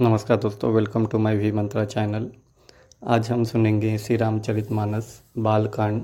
नमस्कार 0.00 0.36
दोस्तों 0.36 0.72
welcome 0.72 1.06
to 1.06 1.18
my 1.18 1.36
V 1.36 1.52
Mantra 1.52 1.84
channel 1.84 2.30
आज 3.06 3.30
हम 3.30 3.44
सुनेंगे 3.44 3.98
श्री 3.98 4.16
रामचरितमानस 4.16 5.22
बालकांड 5.38 6.02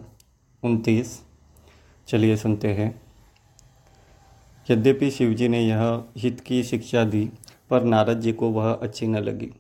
उनतीस। 0.63 1.23
चलिए 2.09 2.37
सुनते 2.37 2.69
हैं। 2.69 3.03
यद्यपि 4.71 5.11
शिवजी 5.11 5.49
ने 5.49 5.61
यह 5.61 6.05
हित 6.17 6.41
की 6.41 6.63
शिक्षा 6.63 7.05
दी, 7.05 7.31
पर 7.71 7.83
नारद 7.83 8.21
जी 8.21 8.33
को 8.33 8.51
वह 8.51 8.73
अच्छी 8.73 9.07
न 9.07 9.17
लगी। 9.17 9.51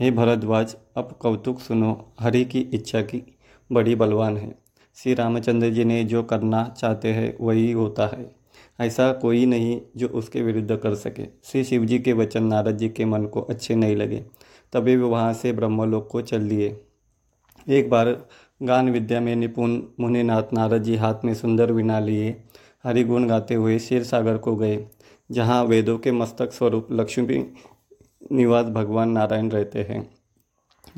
हे 0.00 0.10
भरद्वाज, 0.10 0.76
अब 0.96 1.16
कौतुक 1.20 1.60
सुनो, 1.60 2.12
हरि 2.20 2.44
की 2.44 2.60
इच्छा 2.60 3.02
की 3.02 3.36
बड़ी 3.72 3.94
बलवान 3.94 4.36
है। 4.36 4.54
श्री 4.94 5.14
रामचंद्र 5.14 5.70
जी 5.70 5.84
ने 5.84 6.04
जो 6.04 6.22
करना 6.22 6.74
चाहते 6.78 7.12
हैं, 7.12 7.36
वही 7.40 7.72
होता 7.72 8.06
है। 8.06 8.41
ऐसा 8.80 9.12
कोई 9.12 9.46
नहीं 9.46 9.80
जो 9.96 10.08
उसके 10.08 10.42
विरुद्ध 10.42 10.76
कर 10.76 10.94
सके। 10.94 11.26
श्री 11.44 11.64
शिव 11.64 11.84
जी 11.84 11.98
के 11.98 12.12
वचन 12.12 12.44
नारद 12.44 12.76
जी 12.76 12.88
के 12.88 13.04
मन 13.04 13.24
को 13.24 13.40
अच्छे 13.40 13.74
नहीं 13.74 13.96
लगे। 13.96 14.24
तभी 14.72 14.96
वे 14.96 15.02
वहाँ 15.02 15.32
से 15.32 15.52
ब्रह्मलोक 15.52 16.08
को 16.08 16.20
चल 16.20 16.48
दिए। 16.48 16.80
एक 17.68 17.90
बार 17.90 18.26
गान 18.62 18.90
विद्या 18.90 19.20
में 19.20 19.36
निपुण 19.36 19.82
मुनिनाथ 20.00 20.42
नारद 20.52 20.82
जी 20.82 20.96
हाथ 20.96 21.14
में 21.24 21.34
सुंदर 21.34 21.72
विना 21.72 21.98
लिए, 22.00 22.44
हरिगुण 22.84 23.26
गाते 23.26 23.54
हुए 23.54 23.78
क्षीर 23.78 24.02
सागर 24.02 24.38
को 24.38 24.56
गए, 24.56 24.86
जहाँ 25.30 25.64
वेदों 25.64 25.98
के 25.98 26.12
मस्तक 26.12 26.52
स्वरूप 26.52 26.88
लक्ष्मी 26.92 27.52
निवास 28.32 28.66
भगवान 28.66 29.10
नारायण 29.10 29.50
रहते 29.50 29.82
हैं। 29.82 30.10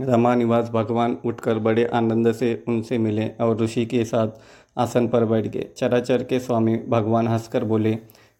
रमा 0.00 0.34
निवास 0.34 0.68
भगवान 0.68 1.16
उठकर 1.24 1.58
बड़े 1.58 1.84
आनंद 1.84 2.32
से 2.32 2.64
उनसे 2.68 2.98
मिले 2.98 3.28
और 3.28 3.60
ऋषि 3.60 3.86
के 3.86 4.04
साथ 4.04 4.28
आसन 4.77 5.09
पर 5.09 5.24
बैठ 5.24 5.46
गए। 5.46 5.66
चराचर 5.77 6.23
के 6.23 6.41
स्वामी 6.41 6.77
भगवान 6.88 7.28
हंसकर 7.28 7.64
बोले, 7.64 7.92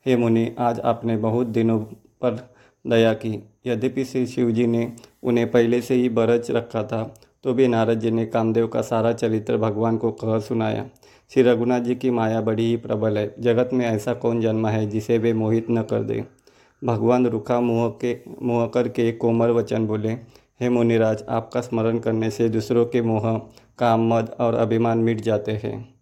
हे 0.06 0.16
मुनि, 0.16 0.51
आज 0.59 0.80
आपने 0.80 1.16
बहुत 1.16 1.47
दिनों 1.47 1.79
पर 2.23 2.48
दया 2.84 3.12
की। 3.15 3.43
यद्यपि 3.66 4.05
श्री 4.05 4.27
शिव 4.27 4.51
जी 4.51 4.66
ने 4.66 4.93
उन्हें 5.23 5.51
पहले 5.51 5.80
से 5.83 5.95
ही 5.95 6.09
बरच 6.09 6.51
रखा 6.51 6.83
था 6.83 7.15
तो 7.45 7.52
भी 7.55 7.69
नारद 7.69 8.01
जी 8.01 8.10
ने 8.10 8.24
कामदेव 8.26 8.66
का 8.66 8.80
सारा 8.82 9.13
चरित्र 9.13 9.57
भगवान 9.57 9.96
को 9.96 10.10
कह 10.13 10.38
सुनाया। 10.38 10.85
श्री 11.30 11.43
रघुनाथ 11.43 11.80
जी 11.80 11.95
की 11.95 12.10
माया 12.10 12.41
बड़ी 12.41 12.66
ही 12.66 12.76
प्रबल 12.76 13.19
है। 13.19 13.35
जगत 13.38 13.71
में 13.73 13.85
ऐसा 13.87 14.15
कौन 14.15 14.41
जन्म 14.41 14.66
है 14.66 14.87
जिसे 14.87 15.19
वे 15.19 15.32
मोहित 15.32 15.66
न 15.71 15.82
कर 15.82 16.02
दे? 16.02 16.24
भगवान 16.85 17.26
रुखा 17.26 17.60
मुँह 17.60 17.88
के, 18.04 18.16
मुँह 18.43 18.66
कर 18.66 18.88
के 18.88 19.13
कोमल 19.13 19.51
वचन 19.51 19.87
बोले, 19.87 20.13
हे 20.60 20.69
मुनिराज, 20.69 21.24
आपका 21.29 21.60
स्मरण 21.60 21.98
करने 21.98 22.30
से 22.30 22.48
दूसरों 22.48 22.87
के 22.87 23.02
मोह, 23.02 23.37
काम, 23.79 24.09
मद 24.15 24.37
और 24.41 24.54
अभिमान 24.54 24.98
मिट 24.98 25.21
जाते 25.21 25.52
हैं। 25.52 25.93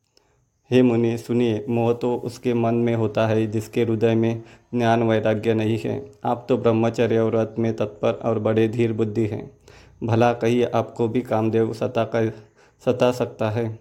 हे 0.73 0.83
मुनि, 0.83 1.19
सुनिए, 1.19 1.65
मोह 1.69 1.93
तो 1.93 2.17
उसके 2.17 2.55
मन 2.55 2.75
में 2.75 2.95
होता 2.95 3.27
है, 3.27 3.47
जिसके 3.47 3.83
हृदय 3.83 4.15
में 4.15 4.43
ज्ञान 4.75 5.03
वैराग्य 5.03 5.55
नहीं 5.55 5.79
है। 5.79 6.13
आप 6.25 6.47
तो 6.49 6.59
ब्रह्मचर्य 6.59 7.19
और 7.19 7.37
व्रत 7.37 7.55
में 7.59 7.77
तत्पर 7.77 8.13
और 8.13 8.39
बड़े 8.39 8.69
धीर 8.69 8.93
बुद्धि 8.93 9.27
हैं। 9.27 9.51
भला 10.05 10.33
कहीं 10.33 10.67
आपको 10.75 11.09
भी 11.09 11.21
कामदेव 11.21 11.73
सता 11.73 12.05
कर 12.05 12.33
सता 12.85 13.13
सकता 13.13 13.51
है। 13.51 13.79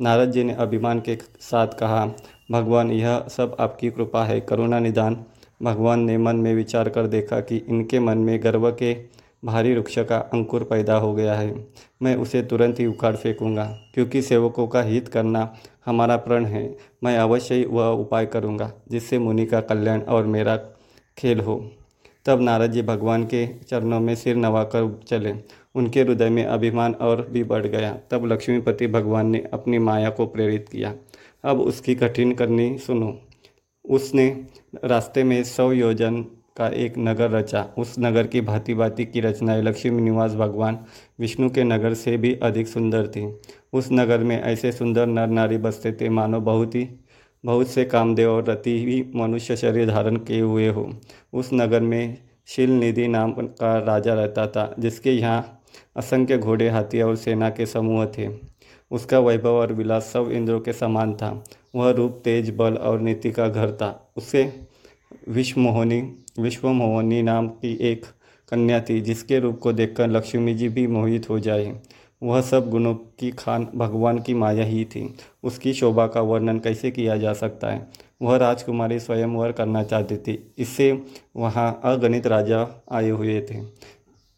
नारद 0.00 0.30
जी 0.30 0.44
ने 0.44 0.52
अभिमान 0.52 1.00
के 1.00 1.18
साथ 1.40 1.66
कहा, 1.66 2.10
भगवान, 2.50 2.90
यह 2.90 3.24
सब 3.28 3.56
आपकी 3.60 3.90
कृपा 3.90 4.24
है, 4.24 4.40
करुणा 4.40 4.78
निदान। 4.78 5.24
भगवान 5.62 6.00
ने 6.00 6.18
मन 6.18 6.36
में 6.36 6.54
विचार 6.54 6.88
कर 6.88 7.06
देखा 7.06 7.40
कि 7.40 7.56
इनके 7.56 8.00
मन 8.00 8.18
में 8.18 8.42
गर्व 8.42 8.70
के 8.70 8.94
भारी 9.44 9.74
वृक्ष 9.74 9.98
का 9.98 10.16
अंकुर 10.32 10.62
पैदा 10.64 10.96
हो 10.96 11.12
गया 11.14 11.34
है। 11.34 11.54
मैं 12.02 12.16
उसे 12.16 12.42
तुरंत 12.42 12.80
ही 12.80 12.86
उखाड़ 12.86 13.16
फेंकूँगा, 13.16 13.64
क्योंकि 13.94 14.22
सेवकों 14.22 14.66
का 14.66 14.82
हित 14.82 15.08
करना 15.08 15.54
हमारा 15.86 16.16
प्रण 16.16 16.44
है। 16.44 16.76
मैं 17.04 17.18
अवश्य 17.18 17.54
ही 17.54 17.64
वह 17.64 17.86
उपाय 17.86 18.26
करूँगा, 18.26 18.72
जिससे 18.90 19.18
मुनि 19.18 19.46
का 19.46 19.60
कल्याण 19.60 20.00
और 20.00 20.26
मेरा 20.26 20.56
खेल 21.18 21.40
हो। 21.40 21.70
तब 22.26 22.40
नारद 22.40 22.72
जी 22.72 22.82
भगवान 22.82 23.24
के 23.24 23.46
चरणों 23.46 24.00
में 24.00 24.14
सिर 24.14 24.36
नवाकर 24.36 25.00
चले। 25.08 25.34
उनके 25.74 26.02
हृदय 26.02 26.30
में 26.30 26.44
अभिमान 26.44 26.92
और 26.92 27.28
भी 27.30 27.44
बढ़ 27.44 27.66
गया। 27.66 27.98
तब 28.10 28.26
लक्ष्मीपति 28.26 28.86
भगवान 28.86 29.26
ने 29.26 29.44
अपनी 29.52 29.78
माया 29.78 30.10
को 30.10 30.26
प्रेरित 30.26 30.68
किया। 30.68 30.94
अब 31.44 31.60
उसकी 31.60 31.94
कठिन 31.94 32.32
करनी 32.32 32.78
सुनो। 32.78 33.18
उसने 33.84 34.46
रास्ते 34.84 35.24
में 35.24 35.44
सौ 35.44 35.72
योजन 35.72 36.24
का 36.56 36.68
एक 36.68 36.94
नगर 36.98 37.30
रचा। 37.30 37.68
उस 37.78 37.94
नगर 37.98 38.26
की 38.26 38.40
भांति 38.40 38.74
भांति 38.74 39.04
की 39.04 39.20
रचनाएँ 39.20 39.62
लक्ष्मी 39.62 40.02
निवास 40.02 40.34
भगवान 40.34 40.78
विष्णु 41.20 41.50
के 41.50 41.64
नगर 41.64 41.94
से 41.94 42.16
भी 42.16 42.34
अधिक 42.34 42.68
सुंदर 42.68 43.06
थी। 43.06 43.38
उस 43.72 43.88
नगर 43.92 44.18
में 44.18 44.42
ऐसे 44.42 44.72
सुंदर 44.72 45.06
नर 45.06 45.26
नारी 45.26 45.58
बसते 45.58 45.92
थे, 45.92 46.08
मानो 46.08 46.40
बहुत 46.40 46.74
ही, 46.74 46.88
बहुत 47.44 47.68
से 47.68 47.84
कामदेव 47.84 48.30
और 48.30 48.44
रति 48.44 48.78
ही 48.78 49.06
मनुष्य 49.16 49.56
शरीर 49.56 49.86
धारण 49.86 50.16
किए 50.16 50.40
हुए 50.40 50.68
हो। 50.68 50.90
उस 51.32 51.50
नगर 51.54 51.80
में 51.80 52.18
शिल 52.46 52.70
निधि 52.70 53.08
नाम 53.08 53.32
का 53.32 53.78
राजा 53.78 54.14
रहता 54.14 54.46
था, 54.46 54.74
जिसके 54.78 55.10
यहाँ 55.10 55.60
असंख्य 55.96 56.38
घोड़े, 56.38 56.68
हाथी 56.68 57.00
और 57.00 57.16
सेना 57.16 57.50
के 57.50 57.66
समूह 57.66 58.06
थे। 58.06 58.28
उसका 58.90 59.18
वैभव 59.18 59.50
और 59.50 59.72
विलास 59.72 60.02
सब 60.02 60.30
इंद्रों 60.30 60.60
के 60.60 60.72
समान 60.72 61.14
था। 61.14 61.44
वह 61.74 61.90
रूप 61.90 62.20
तेज, 62.24 62.56
बल 62.56 62.74
और 62.74 63.00
नीति 63.00 63.30
का 63.30 63.48
घर 63.48 63.70
था। 63.72 64.12
उसे 64.16 64.66
विश्वमोहनी 65.28 66.00
विश्वमोहनी 66.38 67.22
नाम 67.22 67.48
की 67.48 67.78
एक 67.80 68.04
कन्या 68.50 68.80
थी, 68.80 69.00
जिसके 69.00 69.38
रूप 69.38 69.58
को 69.58 69.72
देखकर 69.72 70.08
लक्ष्मी 70.08 70.54
जी 70.54 70.68
भी 70.68 70.86
मोहित 70.86 71.30
हो 71.30 71.38
जाए 71.38 71.80
वह 72.22 72.40
सब 72.40 72.70
गुणों 72.70 72.94
की 72.94 73.30
खान, 73.30 73.68
भगवान 73.74 74.18
की 74.18 74.34
माया 74.34 74.64
ही 74.64 74.84
थी। 74.84 75.14
उसकी 75.42 75.72
शोभा 75.72 76.06
का 76.06 76.20
वर्णन 76.20 76.58
कैसे 76.58 76.90
किया 76.90 77.16
जा 77.16 77.32
सकता 77.32 77.70
है? 77.70 77.88
वह 78.22 78.36
राजकुमारी 78.36 78.98
स्वयंवर 78.98 79.52
करना 79.52 79.82
चाहती 79.82 80.16
थी। 80.16 80.52
इससे 80.58 81.02
वहाँ 81.36 81.80
अगणित 81.84 82.26
राजा 82.26 82.84
आए 82.92 83.10
हुए 83.10 83.40
थे। 83.40 83.60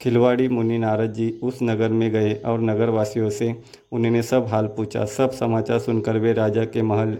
खिलवाड़ी 0.00 0.48
मुनि 0.48 0.78
नारद 0.78 1.12
जी 1.12 1.30
उस 1.42 1.58
नगर 1.62 1.88
में 1.88 2.10
गए 2.10 2.34
और 2.34 2.60
नगरवासियों 2.60 3.30
से 3.30 3.62
उन्होंने 3.92 4.22
सब 4.22 4.46
हाल 4.46 4.66
पूछा। 4.66 5.04
सब 5.04 5.30
समाचार 5.30 5.78
सुनकर 5.78 6.18
वे 6.18 6.32
राजा 6.32 6.64
के 6.64 6.82
महल 6.82 7.18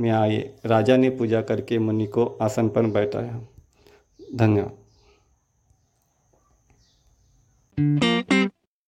में 0.00 0.10
आए। 0.10 0.54
राजा 0.66 0.96
ने 0.96 1.10
पूजा 1.10 1.42
करके 1.42 1.78
मुनि 1.78 2.06
को 2.06 2.24
आसन 2.42 2.68
पर 2.68 2.82
बैठाया। 2.82 3.40
धन्यवाद। 4.34 4.76